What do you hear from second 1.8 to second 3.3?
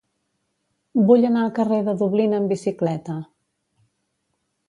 de Dublín amb bicicleta.